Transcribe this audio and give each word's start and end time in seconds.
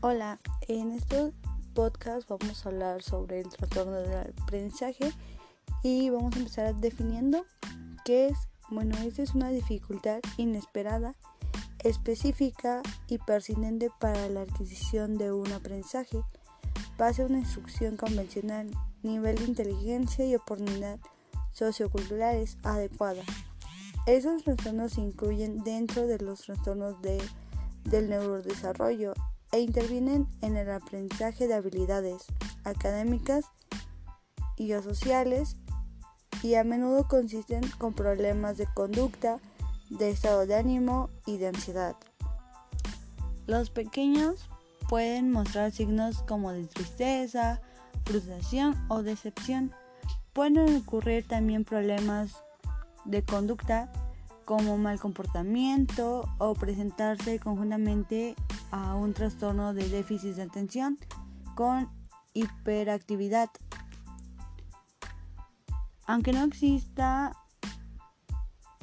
Hola, 0.00 0.38
en 0.68 0.92
este 0.92 1.32
podcast 1.74 2.28
vamos 2.28 2.64
a 2.64 2.68
hablar 2.68 3.02
sobre 3.02 3.40
el 3.40 3.48
trastorno 3.48 3.94
del 3.94 4.32
aprendizaje 4.44 5.12
y 5.82 6.08
vamos 6.10 6.36
a 6.36 6.38
empezar 6.38 6.76
definiendo 6.76 7.44
qué 8.04 8.28
es. 8.28 8.38
Bueno, 8.70 8.96
esta 8.98 9.22
es 9.22 9.34
una 9.34 9.48
dificultad 9.48 10.20
inesperada, 10.36 11.16
específica 11.82 12.80
y 13.08 13.18
persistente 13.18 13.90
para 13.98 14.28
la 14.28 14.42
adquisición 14.42 15.18
de 15.18 15.32
un 15.32 15.50
aprendizaje. 15.50 16.22
Base 16.96 17.22
a 17.22 17.26
una 17.26 17.38
instrucción 17.38 17.96
convencional, 17.96 18.70
nivel 19.02 19.34
de 19.34 19.46
inteligencia 19.46 20.24
y 20.24 20.36
oportunidad 20.36 21.00
socioculturales 21.50 22.56
adecuada. 22.62 23.24
Esos 24.06 24.44
trastornos 24.44 24.92
se 24.92 25.00
incluyen 25.00 25.64
dentro 25.64 26.06
de 26.06 26.18
los 26.18 26.42
trastornos 26.42 27.02
de, 27.02 27.20
del 27.82 28.08
neurodesarrollo 28.08 29.12
e 29.52 29.60
intervienen 29.60 30.28
en 30.42 30.56
el 30.56 30.70
aprendizaje 30.70 31.46
de 31.46 31.54
habilidades 31.54 32.24
académicas 32.64 33.44
y 34.56 34.72
sociales 34.72 35.56
y 36.42 36.54
a 36.54 36.64
menudo 36.64 37.08
consisten 37.08 37.62
con 37.78 37.94
problemas 37.94 38.56
de 38.56 38.66
conducta, 38.74 39.38
de 39.90 40.10
estado 40.10 40.46
de 40.46 40.54
ánimo 40.54 41.10
y 41.26 41.38
de 41.38 41.48
ansiedad. 41.48 41.96
Los 43.46 43.70
pequeños 43.70 44.48
pueden 44.88 45.30
mostrar 45.30 45.72
signos 45.72 46.22
como 46.22 46.52
de 46.52 46.66
tristeza, 46.66 47.60
frustración 48.04 48.76
o 48.88 49.02
decepción. 49.02 49.72
Pueden 50.32 50.76
ocurrir 50.76 51.26
también 51.26 51.64
problemas 51.64 52.36
de 53.04 53.24
conducta 53.24 53.90
como 54.44 54.78
mal 54.78 54.98
comportamiento 54.98 56.28
o 56.38 56.54
presentarse 56.54 57.38
conjuntamente 57.38 58.34
a 58.70 58.94
un 58.94 59.14
trastorno 59.14 59.74
de 59.74 59.88
déficit 59.88 60.34
de 60.36 60.42
atención 60.42 60.98
con 61.54 61.90
hiperactividad. 62.34 63.50
Aunque 66.06 66.32
no 66.32 66.44
exista 66.44 67.32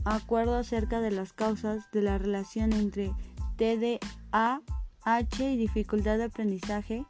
acuerdo 0.03 0.55
acerca 0.55 1.01
de 1.01 1.11
las 1.11 1.33
causas 1.33 1.89
de 1.91 2.01
la 2.01 2.17
relación 2.17 2.73
entre 2.73 3.13
TDAH 3.57 4.61
y 5.39 5.57
dificultad 5.57 6.17
de 6.17 6.25
aprendizaje, 6.25 7.05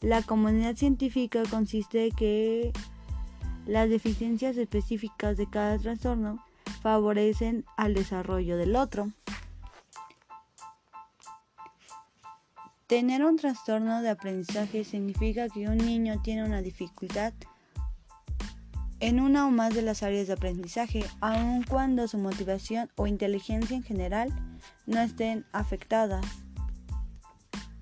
la 0.00 0.22
comunidad 0.22 0.76
científica 0.76 1.42
consiste 1.48 2.10
que 2.10 2.72
las 3.66 3.88
deficiencias 3.88 4.56
específicas 4.56 5.36
de 5.36 5.48
cada 5.48 5.78
trastorno 5.78 6.44
favorecen 6.82 7.64
al 7.76 7.94
desarrollo 7.94 8.56
del 8.56 8.76
otro. 8.76 9.10
Tener 12.86 13.24
un 13.24 13.36
trastorno 13.36 14.00
de 14.00 14.10
aprendizaje 14.10 14.84
significa 14.84 15.48
que 15.48 15.68
un 15.68 15.78
niño 15.78 16.22
tiene 16.22 16.44
una 16.44 16.62
dificultad 16.62 17.32
en 19.00 19.18
una 19.18 19.46
o 19.46 19.50
más 19.50 19.74
de 19.74 19.82
las 19.82 20.04
áreas 20.04 20.28
de 20.28 20.34
aprendizaje, 20.34 21.04
aun 21.20 21.64
cuando 21.64 22.06
su 22.06 22.16
motivación 22.16 22.88
o 22.94 23.08
inteligencia 23.08 23.76
en 23.76 23.82
general 23.82 24.32
no 24.86 25.00
estén 25.00 25.44
afectadas. 25.52 26.24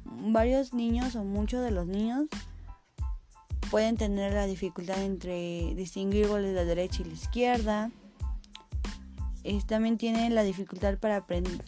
Varios 0.04 0.72
niños 0.72 1.16
o 1.16 1.24
muchos 1.24 1.62
de 1.62 1.70
los 1.70 1.86
niños 1.86 2.26
pueden 3.70 3.98
tener 3.98 4.32
la 4.32 4.46
dificultad 4.46 5.02
entre 5.02 5.74
distinguir 5.74 6.28
goles 6.28 6.48
de 6.48 6.54
la 6.54 6.64
derecha 6.64 7.02
y 7.02 7.04
la 7.04 7.12
izquierda, 7.12 7.90
también 9.66 9.98
tiene 9.98 10.30
la 10.30 10.42
dificultad 10.42 10.98
para 10.98 11.26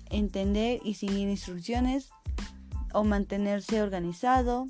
entender 0.08 0.80
y 0.82 0.94
seguir 0.94 1.28
instrucciones 1.28 2.10
o 2.96 3.04
mantenerse 3.04 3.82
organizado. 3.82 4.66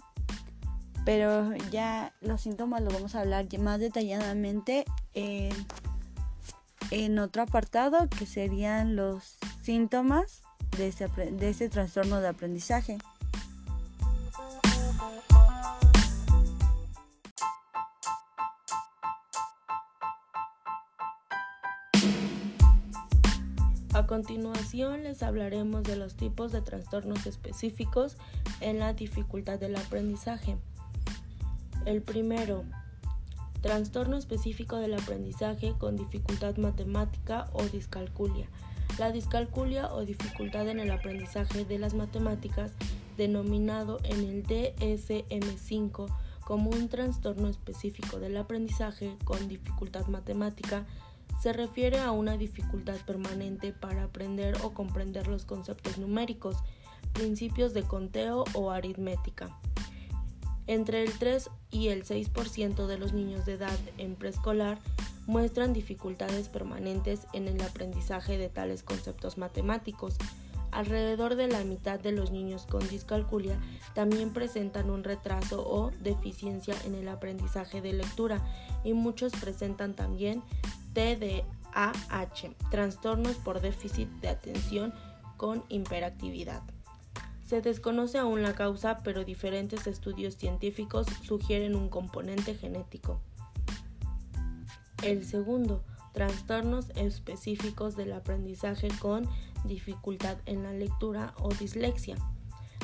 Pero 1.05 1.55
ya 1.71 2.13
los 2.21 2.41
síntomas 2.41 2.83
los 2.83 2.93
vamos 2.93 3.15
a 3.15 3.21
hablar 3.21 3.47
más 3.61 3.79
detalladamente 3.79 4.85
en, 5.15 5.53
en 6.91 7.19
otro 7.21 7.43
apartado 7.43 8.09
que 8.09 8.27
serían 8.27 8.97
los 8.97 9.39
síntomas 9.63 10.43
de 10.77 10.89
este, 10.89 11.07
de 11.07 11.49
este 11.49 11.69
trastorno 11.69 12.21
de 12.21 12.29
aprendizaje. 12.29 12.99
A 24.07 24.09
continuación 24.09 25.03
les 25.03 25.25
hablaremos 25.25 25.83
de 25.83 25.97
los 25.97 26.15
tipos 26.15 26.53
de 26.53 26.61
trastornos 26.61 27.27
específicos 27.27 28.17
en 28.61 28.79
la 28.79 28.93
dificultad 28.93 29.59
del 29.59 29.75
aprendizaje. 29.75 30.59
El 31.87 32.03
primero, 32.03 32.63
trastorno 33.63 34.17
específico 34.17 34.77
del 34.77 34.95
aprendizaje 34.95 35.75
con 35.77 35.97
dificultad 35.97 36.57
matemática 36.57 37.49
o 37.53 37.65
discalculia. 37.65 38.47
La 38.97 39.11
discalculia 39.11 39.93
o 39.93 40.05
dificultad 40.05 40.69
en 40.69 40.79
el 40.79 40.93
aprendizaje 40.93 41.65
de 41.65 41.81
las 41.81 41.95
matemáticas, 41.95 42.71
denominado 43.17 43.99
en 44.05 44.21
el 44.21 44.47
DSM5 44.47 46.07
como 46.45 46.71
un 46.71 46.89
trastorno 46.89 47.49
específico 47.49 48.21
del 48.21 48.37
aprendizaje 48.37 49.17
con 49.25 49.49
dificultad 49.49 50.07
matemática, 50.07 50.87
se 51.41 51.53
refiere 51.53 51.99
a 51.99 52.13
una 52.13 52.37
dificultad 52.37 52.97
permanente 53.07 53.73
para 53.73 54.05
aprender 54.05 54.57
o 54.63 54.73
comprender 54.73 55.27
los 55.27 55.45
conceptos 55.45 55.99
numéricos, 55.99 56.57
principios 57.13 57.75
de 57.75 57.83
conteo 57.83 58.45
o 58.55 58.71
aritmética. 58.71 59.57
Entre 60.67 61.03
el 61.03 61.13
3 61.13 61.49
y 61.71 61.89
el 61.89 62.05
6% 62.05 62.87
de 62.87 62.99
los 62.99 63.13
niños 63.13 63.47
de 63.47 63.55
edad 63.55 63.79
en 63.99 64.17
preescolar 64.17 64.79
muestran 65.27 65.73
dificultades 65.73 66.49
permanentes 66.49 67.27
en 67.33 67.47
el 67.49 67.61
aprendizaje 67.63 68.39
de 68.39 68.49
tales 68.49 68.83
conceptos 68.83 69.39
matemáticos. 69.39 70.17
Alrededor 70.73 71.37
de 71.37 71.47
la 71.47 71.63
mitad 71.65 72.01
de 72.01 72.13
los 72.13 72.33
niños 72.33 72.67
con 72.67 72.87
discalculia 72.89 73.59
también 73.95 74.33
presentan 74.33 74.91
un 74.91 75.05
retraso 75.05 75.65
o 75.67 75.91
deficiencia 76.01 76.75
en 76.85 76.95
el 76.95 77.09
aprendizaje 77.09 77.81
de 77.81 77.93
lectura 77.93 78.45
y 78.85 78.93
muchos 78.93 79.33
presentan 79.33 79.95
también 79.95 80.43
TDAH, 80.97 82.55
trastornos 82.71 83.37
por 83.37 83.61
déficit 83.61 84.09
de 84.23 84.29
atención 84.29 84.95
con 85.37 85.63
hiperactividad. 85.69 86.63
Se 87.45 87.61
desconoce 87.61 88.17
aún 88.17 88.43
la 88.43 88.55
causa, 88.55 88.99
pero 89.05 89.23
diferentes 89.23 89.87
estudios 89.87 90.37
científicos 90.37 91.07
sugieren 91.23 91.77
un 91.77 91.91
componente 91.91 92.55
genético. 92.55 93.21
El 95.03 95.27
segundo, 95.27 95.85
trastornos 96.15 96.87
específicos 96.97 97.95
del 97.95 98.15
aprendizaje 98.15 98.89
con 98.99 99.29
dificultad 99.65 100.39
en 100.47 100.63
la 100.63 100.73
lectura 100.73 101.35
o 101.39 101.51
dislexia. 101.51 102.17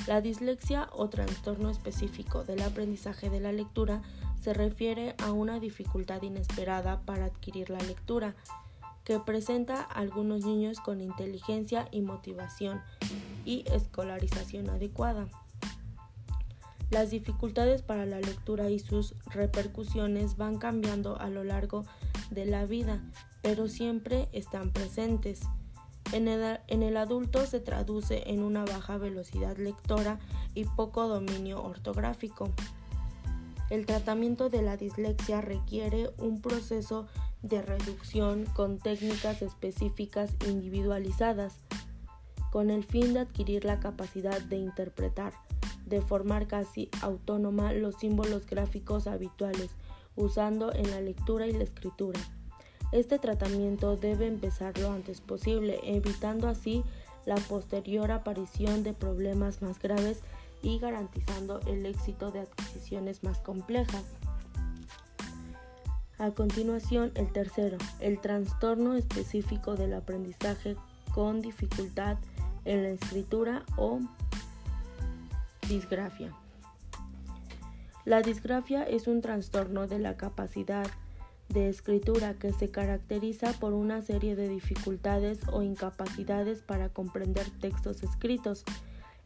La 0.06 0.20
dislexia 0.20 0.90
o 0.92 1.08
trastorno 1.08 1.70
específico 1.70 2.44
del 2.44 2.60
aprendizaje 2.60 3.30
de 3.30 3.40
la 3.40 3.52
lectura 3.52 4.02
se 4.42 4.52
refiere 4.52 5.14
a 5.22 5.30
una 5.30 5.60
dificultad 5.60 6.20
inesperada 6.22 7.00
para 7.02 7.26
adquirir 7.26 7.70
la 7.70 7.78
lectura 7.78 8.34
que 9.04 9.20
presenta 9.20 9.82
a 9.82 10.00
algunos 10.00 10.44
niños 10.44 10.80
con 10.80 11.00
inteligencia 11.00 11.88
y 11.92 12.02
motivación 12.02 12.82
y 13.44 13.64
escolarización 13.70 14.68
adecuada. 14.68 15.28
Las 16.90 17.10
dificultades 17.10 17.82
para 17.82 18.04
la 18.04 18.20
lectura 18.20 18.68
y 18.68 18.80
sus 18.80 19.14
repercusiones 19.26 20.36
van 20.36 20.58
cambiando 20.58 21.18
a 21.18 21.30
lo 21.30 21.44
largo 21.44 21.84
de 22.30 22.44
la 22.44 22.66
vida, 22.66 23.00
pero 23.42 23.68
siempre 23.68 24.28
están 24.32 24.70
presentes. 24.72 25.40
En 26.12 26.26
el, 26.26 26.58
en 26.66 26.82
el, 26.82 26.96
adulto 26.96 27.46
se 27.46 27.60
traduce 27.60 28.30
en 28.30 28.42
una 28.42 28.64
baja 28.64 28.98
velocidad 28.98 29.56
lectora 29.56 30.18
y 30.54 30.64
poco 30.64 31.06
dominio 31.06 31.62
ortográfico. 31.62 32.50
El 33.72 33.86
tratamiento 33.86 34.50
de 34.50 34.60
la 34.60 34.76
dislexia 34.76 35.40
requiere 35.40 36.10
un 36.18 36.42
proceso 36.42 37.06
de 37.40 37.62
reducción 37.62 38.44
con 38.44 38.78
técnicas 38.78 39.40
específicas 39.40 40.30
individualizadas, 40.46 41.54
con 42.50 42.68
el 42.68 42.84
fin 42.84 43.14
de 43.14 43.20
adquirir 43.20 43.64
la 43.64 43.80
capacidad 43.80 44.42
de 44.42 44.56
interpretar 44.58 45.32
de 45.86 46.02
forma 46.02 46.46
casi 46.46 46.90
autónoma 47.00 47.72
los 47.72 47.94
símbolos 47.94 48.44
gráficos 48.46 49.06
habituales, 49.06 49.70
usando 50.16 50.70
en 50.74 50.90
la 50.90 51.00
lectura 51.00 51.46
y 51.46 51.52
la 51.52 51.64
escritura. 51.64 52.20
Este 52.92 53.18
tratamiento 53.18 53.96
debe 53.96 54.26
empezar 54.26 54.76
lo 54.76 54.92
antes 54.92 55.22
posible, 55.22 55.80
evitando 55.82 56.46
así 56.46 56.84
la 57.24 57.36
posterior 57.36 58.10
aparición 58.10 58.82
de 58.82 58.92
problemas 58.92 59.62
más 59.62 59.78
graves 59.78 60.20
y 60.62 60.78
garantizando 60.78 61.60
el 61.66 61.84
éxito 61.86 62.30
de 62.30 62.40
adquisiciones 62.40 63.22
más 63.22 63.38
complejas. 63.38 64.04
A 66.18 66.30
continuación, 66.30 67.10
el 67.14 67.32
tercero, 67.32 67.78
el 68.00 68.20
trastorno 68.20 68.94
específico 68.94 69.74
del 69.74 69.94
aprendizaje 69.94 70.76
con 71.14 71.40
dificultad 71.40 72.16
en 72.64 72.84
la 72.84 72.90
escritura 72.90 73.64
o 73.76 74.00
Disgrafia. 75.68 76.32
La 78.04 78.20
disgrafia 78.20 78.82
es 78.82 79.06
un 79.06 79.20
trastorno 79.20 79.86
de 79.86 79.98
la 79.98 80.16
capacidad 80.16 80.86
de 81.48 81.68
escritura 81.68 82.34
que 82.34 82.52
se 82.52 82.70
caracteriza 82.70 83.52
por 83.52 83.72
una 83.72 84.02
serie 84.02 84.34
de 84.34 84.48
dificultades 84.48 85.38
o 85.52 85.62
incapacidades 85.62 86.62
para 86.62 86.88
comprender 86.88 87.48
textos 87.60 88.02
escritos. 88.02 88.64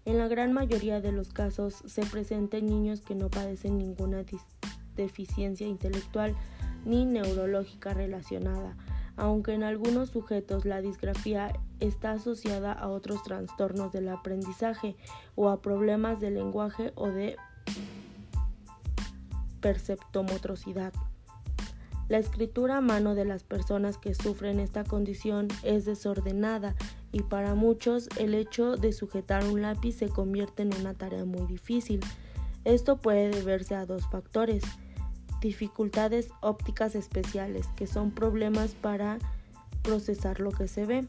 En 0.06 0.18
la 0.18 0.28
gran 0.28 0.52
mayoría 0.52 1.00
de 1.00 1.10
los 1.10 1.32
casos 1.32 1.82
se 1.84 2.06
presenta 2.06 2.58
en 2.58 2.66
niños 2.66 3.00
que 3.00 3.16
no 3.16 3.28
padecen 3.28 3.76
ninguna 3.76 4.24
deficiencia 4.94 5.66
intelectual 5.66 6.36
ni 6.84 7.04
neurológica 7.04 7.92
relacionada, 7.92 8.76
aunque 9.16 9.52
en 9.52 9.64
algunos 9.64 10.10
sujetos 10.10 10.64
la 10.64 10.80
disgrafía 10.80 11.52
está 11.80 12.12
asociada 12.12 12.72
a 12.72 12.86
otros 12.86 13.24
trastornos 13.24 13.90
del 13.90 14.08
aprendizaje 14.08 14.94
o 15.34 15.48
a 15.48 15.60
problemas 15.60 16.20
de 16.20 16.30
lenguaje 16.30 16.92
o 16.94 17.08
de 17.08 17.34
perceptomotricidad. 19.60 20.92
La 22.08 22.18
escritura 22.18 22.76
a 22.76 22.80
mano 22.80 23.16
de 23.16 23.24
las 23.24 23.42
personas 23.42 23.98
que 23.98 24.14
sufren 24.14 24.60
esta 24.60 24.84
condición 24.84 25.48
es 25.64 25.84
desordenada 25.84 26.76
y 27.16 27.22
para 27.22 27.54
muchos 27.54 28.10
el 28.18 28.34
hecho 28.34 28.76
de 28.76 28.92
sujetar 28.92 29.46
un 29.46 29.62
lápiz 29.62 29.92
se 29.92 30.10
convierte 30.10 30.64
en 30.64 30.74
una 30.78 30.92
tarea 30.92 31.24
muy 31.24 31.46
difícil. 31.46 32.00
Esto 32.64 32.98
puede 32.98 33.30
deberse 33.30 33.74
a 33.74 33.86
dos 33.86 34.06
factores. 34.10 34.62
Dificultades 35.40 36.28
ópticas 36.42 36.94
especiales, 36.94 37.68
que 37.74 37.86
son 37.86 38.10
problemas 38.10 38.72
para 38.74 39.16
procesar 39.80 40.40
lo 40.40 40.50
que 40.50 40.68
se 40.68 40.84
ve, 40.84 41.08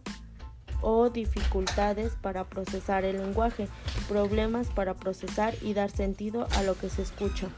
o 0.82 1.10
dificultades 1.10 2.14
para 2.22 2.46
procesar 2.46 3.04
el 3.04 3.18
lenguaje, 3.18 3.68
problemas 4.08 4.68
para 4.70 4.94
procesar 4.94 5.56
y 5.62 5.74
dar 5.74 5.92
sentido 5.92 6.48
a 6.56 6.64
lo 6.64 6.78
que 6.78 6.88
se 6.90 7.02
escucha. 7.02 7.50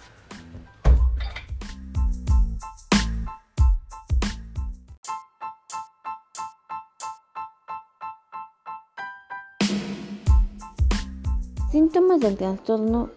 Síntomas 11.72 12.20
del 12.20 12.36
trastorno 12.36 13.10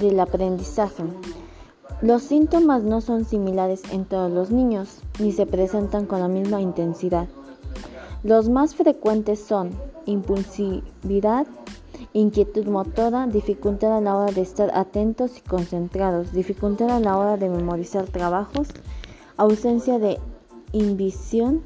del 0.00 0.18
aprendizaje. 0.18 1.04
Los 2.02 2.24
síntomas 2.24 2.82
no 2.82 3.00
son 3.00 3.24
similares 3.24 3.82
en 3.92 4.04
todos 4.04 4.32
los 4.32 4.50
niños, 4.50 4.98
ni 5.20 5.30
se 5.30 5.46
presentan 5.46 6.06
con 6.06 6.18
la 6.18 6.26
misma 6.26 6.60
intensidad. 6.60 7.28
Los 8.24 8.48
más 8.48 8.74
frecuentes 8.74 9.38
son 9.38 9.70
impulsividad, 10.06 11.46
inquietud 12.12 12.66
motora, 12.66 13.28
dificultad 13.28 13.98
a 13.98 14.00
la 14.00 14.16
hora 14.16 14.32
de 14.32 14.40
estar 14.40 14.72
atentos 14.74 15.38
y 15.38 15.42
concentrados, 15.42 16.32
dificultad 16.32 16.90
a 16.90 16.98
la 16.98 17.16
hora 17.16 17.36
de 17.36 17.48
memorizar 17.48 18.06
trabajos, 18.06 18.66
ausencia 19.36 20.00
de 20.00 20.18
invisión 20.72 21.62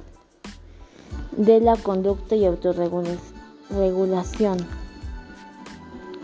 de 1.38 1.60
la 1.60 1.76
conducta 1.76 2.36
y 2.36 2.44
autorregulación. 2.44 4.83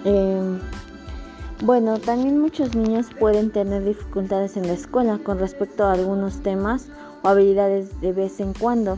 Em, 0.04 0.58
bueno, 1.62 1.98
también 1.98 2.40
muchos 2.40 2.74
niños 2.74 3.08
pueden 3.18 3.50
tener 3.50 3.84
dificultades 3.84 4.56
en 4.56 4.66
la 4.66 4.72
escuela 4.72 5.18
con 5.18 5.38
respecto 5.38 5.84
a 5.84 5.92
algunos 5.92 6.42
temas 6.42 6.88
o 7.22 7.28
habilidades 7.28 8.00
de 8.00 8.14
vez 8.14 8.40
en 8.40 8.54
cuando. 8.54 8.96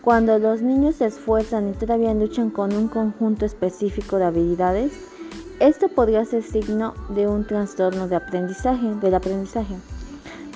Cuando 0.00 0.38
los 0.38 0.62
niños 0.62 0.96
se 0.96 1.06
esfuerzan 1.06 1.68
y 1.68 1.72
todavía 1.72 2.14
luchan 2.14 2.48
con 2.50 2.74
un 2.74 2.88
conjunto 2.88 3.44
específico 3.44 4.16
de 4.16 4.24
habilidades, 4.24 4.92
esto 5.60 5.88
podría 5.88 6.24
ser 6.24 6.42
signo 6.42 6.94
de 7.10 7.28
un 7.28 7.46
trastorno 7.46 8.08
de 8.08 8.16
aprendizaje, 8.16 8.94
del 8.94 9.14
aprendizaje. 9.14 9.74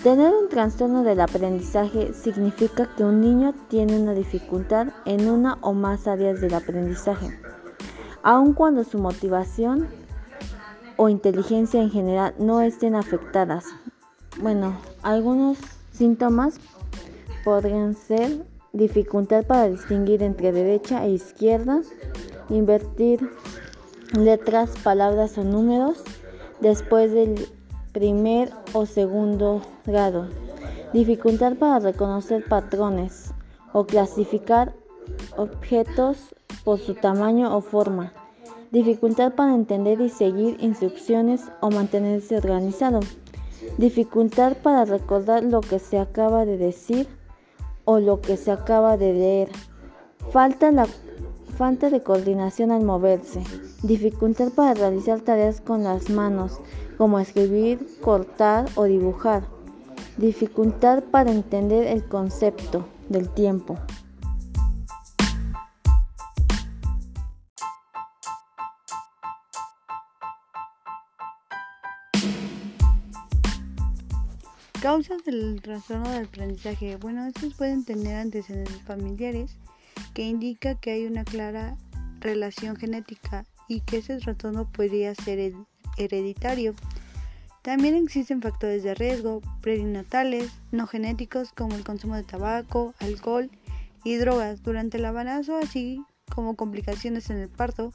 Tener 0.02 0.32
un 0.32 0.48
trastorno 0.48 1.02
del 1.02 1.20
aprendizaje 1.20 2.14
significa 2.14 2.88
que 2.96 3.04
un 3.04 3.20
niño 3.20 3.54
tiene 3.68 4.00
una 4.00 4.14
dificultad 4.14 4.88
en 5.04 5.28
una 5.28 5.58
o 5.60 5.74
más 5.74 6.06
áreas 6.06 6.40
del 6.40 6.54
aprendizaje 6.54 7.47
aun 8.22 8.52
cuando 8.52 8.84
su 8.84 8.98
motivación 8.98 9.88
o 10.96 11.08
inteligencia 11.08 11.80
en 11.80 11.90
general 11.90 12.34
no 12.38 12.60
estén 12.60 12.94
afectadas. 12.94 13.64
Bueno, 14.40 14.76
algunos 15.02 15.58
síntomas 15.92 16.58
podrían 17.44 17.94
ser 17.94 18.44
dificultad 18.72 19.44
para 19.46 19.68
distinguir 19.68 20.22
entre 20.22 20.52
derecha 20.52 21.04
e 21.04 21.10
izquierda, 21.10 21.82
invertir 22.48 23.30
letras, 24.12 24.70
palabras 24.82 25.38
o 25.38 25.44
números 25.44 26.02
después 26.60 27.12
del 27.12 27.48
primer 27.92 28.52
o 28.72 28.86
segundo 28.86 29.62
grado, 29.86 30.28
dificultad 30.92 31.56
para 31.56 31.78
reconocer 31.78 32.44
patrones 32.44 33.32
o 33.72 33.86
clasificar 33.86 34.74
objetos 35.36 36.34
por 36.64 36.78
su 36.78 36.94
tamaño 36.94 37.56
o 37.56 37.60
forma, 37.60 38.12
dificultad 38.70 39.34
para 39.34 39.54
entender 39.54 40.00
y 40.00 40.08
seguir 40.08 40.56
instrucciones 40.60 41.42
o 41.60 41.70
mantenerse 41.70 42.36
organizado, 42.36 43.00
dificultad 43.78 44.56
para 44.62 44.84
recordar 44.84 45.44
lo 45.44 45.60
que 45.60 45.78
se 45.78 45.98
acaba 45.98 46.44
de 46.44 46.58
decir 46.58 47.06
o 47.84 48.00
lo 48.00 48.20
que 48.20 48.36
se 48.36 48.50
acaba 48.50 48.96
de 48.96 49.14
leer, 49.14 49.48
falta, 50.30 50.70
de 51.90 52.02
coordinación 52.02 52.70
al 52.70 52.84
moverse, 52.84 53.42
dificultad 53.82 54.50
para 54.50 54.74
realizar 54.74 55.20
tareas 55.20 55.60
con 55.60 55.84
las 55.84 56.10
manos, 56.10 56.60
como 56.98 57.18
escribir, 57.18 57.86
cortar 58.02 58.66
o 58.74 58.84
dibujar, 58.84 59.44
dificultad 60.18 61.02
para 61.10 61.30
entender 61.30 61.86
el 61.86 62.04
concepto 62.04 62.84
del 63.08 63.28
tiempo. 63.30 63.76
Del 75.30 75.60
trastorno 75.60 76.08
del 76.10 76.24
aprendizaje. 76.24 76.96
Bueno, 76.96 77.26
estos 77.26 77.54
pueden 77.54 77.84
tener 77.84 78.16
antecedentes 78.16 78.80
familiares 78.82 79.56
que 80.14 80.22
indica 80.22 80.74
que 80.74 80.92
hay 80.92 81.06
una 81.06 81.24
clara 81.24 81.76
relación 82.20 82.76
genética 82.76 83.44
y 83.68 83.80
que 83.80 83.98
ese 83.98 84.16
trastorno 84.18 84.70
podría 84.70 85.14
ser 85.14 85.52
hereditario. 85.98 86.74
También 87.62 87.94
existen 87.94 88.40
factores 88.40 88.82
de 88.82 88.94
riesgo 88.94 89.42
perinatales 89.60 90.50
no 90.72 90.86
genéticos 90.86 91.52
como 91.52 91.74
el 91.74 91.84
consumo 91.84 92.16
de 92.16 92.24
tabaco, 92.24 92.94
alcohol 92.98 93.50
y 94.04 94.14
drogas 94.16 94.62
durante 94.62 94.96
el 94.96 95.04
embarazo, 95.04 95.58
así 95.58 96.02
como 96.34 96.56
complicaciones 96.56 97.28
en 97.28 97.38
el 97.38 97.50
parto 97.50 97.92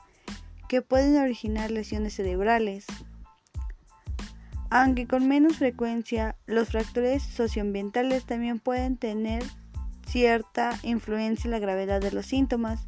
que 0.69 0.83
pueden 0.83 1.17
originar 1.17 1.71
lesiones 1.71 2.13
cerebrales, 2.13 2.85
aunque 4.75 5.05
con 5.05 5.27
menos 5.27 5.57
frecuencia, 5.57 6.35
los 6.47 6.69
factores 6.69 7.21
socioambientales 7.21 8.25
también 8.25 8.57
pueden 8.57 8.97
tener 8.97 9.43
cierta 10.07 10.79
influencia 10.81 11.45
en 11.45 11.51
la 11.51 11.59
gravedad 11.59 12.01
de 12.01 12.11
los 12.11 12.25
síntomas, 12.25 12.79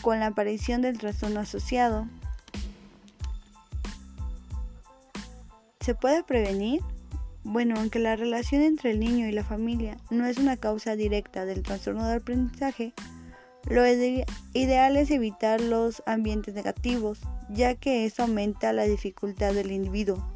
con 0.00 0.20
la 0.20 0.26
aparición 0.26 0.80
del 0.80 0.96
trastorno 0.96 1.40
asociado. 1.40 2.06
¿Se 5.80 5.96
puede 5.96 6.22
prevenir? 6.22 6.82
Bueno, 7.42 7.74
aunque 7.78 7.98
la 7.98 8.14
relación 8.14 8.62
entre 8.62 8.92
el 8.92 9.00
niño 9.00 9.26
y 9.26 9.32
la 9.32 9.42
familia 9.42 9.96
no 10.10 10.26
es 10.26 10.38
una 10.38 10.56
causa 10.56 10.94
directa 10.94 11.44
del 11.44 11.64
trastorno 11.64 12.06
de 12.06 12.14
aprendizaje, 12.14 12.94
lo 13.68 13.84
ideal 13.88 14.96
es 14.96 15.10
evitar 15.10 15.60
los 15.60 16.00
ambientes 16.06 16.54
negativos, 16.54 17.18
ya 17.50 17.74
que 17.74 18.04
eso 18.04 18.22
aumenta 18.22 18.72
la 18.72 18.84
dificultad 18.84 19.52
del 19.52 19.72
individuo. 19.72 20.33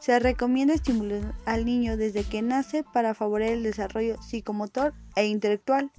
Se 0.00 0.18
recomienda 0.18 0.72
estimular 0.72 1.34
al 1.44 1.66
niño 1.66 1.98
desde 1.98 2.24
que 2.24 2.40
nace 2.40 2.82
para 2.82 3.14
favorecer 3.14 3.58
el 3.58 3.62
desarrollo 3.62 4.20
psicomotor 4.22 4.94
e 5.14 5.26
intelectual, 5.26 5.92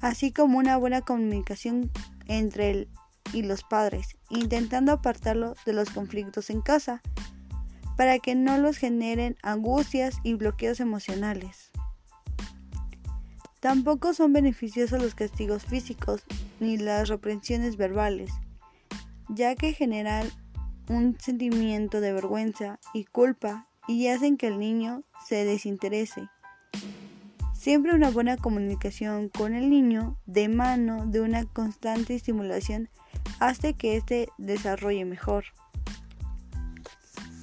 así 0.00 0.32
como 0.32 0.58
una 0.58 0.76
buena 0.76 1.00
comunicación 1.00 1.90
entre 2.26 2.70
él 2.70 2.88
y 3.32 3.42
los 3.42 3.64
padres, 3.64 4.16
intentando 4.30 4.92
apartarlo 4.92 5.54
de 5.66 5.72
los 5.72 5.90
conflictos 5.90 6.50
en 6.50 6.60
casa, 6.60 7.02
para 7.96 8.20
que 8.20 8.36
no 8.36 8.58
los 8.58 8.76
generen 8.76 9.36
angustias 9.42 10.18
y 10.22 10.34
bloqueos 10.34 10.78
emocionales. 10.78 11.70
Tampoco 13.58 14.14
son 14.14 14.32
beneficiosos 14.32 15.02
los 15.02 15.16
castigos 15.16 15.64
físicos 15.64 16.22
ni 16.60 16.76
las 16.76 17.08
reprensiones 17.08 17.76
verbales, 17.76 18.30
ya 19.28 19.56
que 19.56 19.72
generan 19.72 20.28
un 20.88 21.18
sentimiento 21.20 22.00
de 22.00 22.12
vergüenza 22.12 22.78
y 22.92 23.04
culpa 23.04 23.68
y 23.88 24.08
hacen 24.08 24.36
que 24.36 24.48
el 24.48 24.58
niño 24.58 25.02
se 25.26 25.44
desinterese. 25.44 26.28
Siempre 27.54 27.94
una 27.94 28.10
buena 28.10 28.36
comunicación 28.36 29.28
con 29.28 29.54
el 29.54 29.70
niño 29.70 30.16
de 30.26 30.48
mano 30.48 31.06
de 31.06 31.20
una 31.20 31.44
constante 31.44 32.14
estimulación 32.14 32.88
hace 33.40 33.74
que 33.74 33.96
éste 33.96 34.28
desarrolle 34.38 35.04
mejor. 35.04 35.44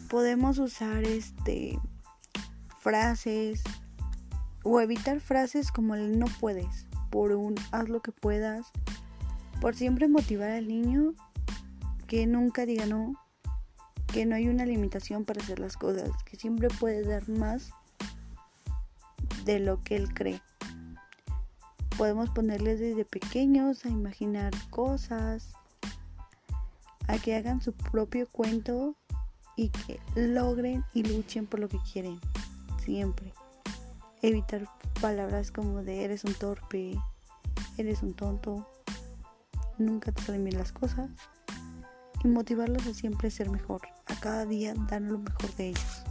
podemos 0.08 0.60
usar 0.60 1.04
este 1.06 1.80
frases 2.78 3.64
o 4.64 4.80
evitar 4.80 5.20
frases 5.20 5.72
como 5.72 5.96
el 5.96 6.20
no 6.20 6.28
puedes, 6.40 6.86
por 7.10 7.32
un 7.32 7.56
haz 7.72 7.90
lo 7.90 8.02
que 8.02 8.12
puedas, 8.12 8.68
por 9.60 9.76
siempre 9.76 10.08
motivar 10.08 10.52
al 10.52 10.68
niño 10.68 11.16
que 12.08 12.28
nunca 12.28 12.68
diga 12.68 12.86
no, 12.86 13.23
que 14.14 14.28
no 14.28 14.36
hay 14.36 14.48
una 14.48 14.66
limitación 14.66 15.26
para 15.26 15.42
hacer 15.42 15.58
las 15.60 15.76
cosas, 15.76 16.12
que 16.24 16.38
siempre 16.38 16.68
puede 16.68 17.04
dar 17.04 17.28
más 17.30 17.72
de 19.44 19.58
lo 19.60 19.82
que 19.82 19.96
él 19.96 20.14
cree. 20.14 20.40
Podemos 21.98 22.30
ponerles 22.30 22.80
desde 22.80 23.06
pequeños 23.06 23.86
a 23.86 23.90
imaginar 23.90 24.54
cosas, 24.70 25.54
a 27.08 27.18
que 27.18 27.36
hagan 27.36 27.60
su 27.62 27.74
propio 27.74 28.28
cuento 28.32 28.96
y 29.56 29.70
que 29.70 30.00
logren 30.16 30.86
y 30.94 31.04
luchen 31.04 31.48
por 31.48 31.60
lo 31.60 31.68
que 31.68 31.80
quieren, 31.92 32.20
siempre. 32.84 33.34
Evitar 34.22 34.70
palabras 35.02 35.52
como 35.52 35.82
de 35.82 36.06
eres 36.06 36.24
un 36.24 36.36
torpe, 36.36 36.96
eres 37.78 38.04
un 38.04 38.14
tonto, 38.14 38.70
nunca 39.80 40.12
te 40.12 40.52
las 40.52 40.72
cosas 40.72 41.10
y 42.24 42.28
motivarlos 42.28 42.86
a 42.86 42.94
siempre 42.94 43.32
ser 43.32 43.50
mejor, 43.50 43.82
cada 44.20 44.46
día 44.46 44.74
dar 44.90 45.02
lo 45.02 45.20
mejor 45.20 45.54
de 45.56 45.70
ellos. 45.70 46.03